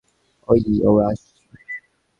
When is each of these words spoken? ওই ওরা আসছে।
ওই 0.47 0.59
ওরা 0.81 1.05
আসছে। 1.07 1.33